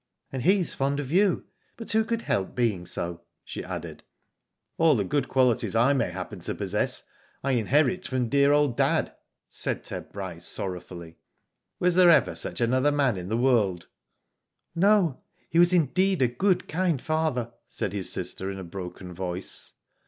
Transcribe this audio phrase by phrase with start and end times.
[0.17, 1.45] *' And he's fond of you;
[1.77, 4.03] but who could help being so," she added.''
[4.79, 7.03] All the good qualities I may happen to possess
[7.43, 9.15] I inherit from dear old dad,"
[9.47, 11.05] said Ted Bryce, Digitized by Google THE NEW MEMBER.
[11.05, 11.17] yj sorrowfully.
[11.79, 13.87] Was there ever such another man in the world?''
[14.53, 15.21] *' No.
[15.51, 19.73] He was indeed, a good, kind father," said his sister, in a broken voice.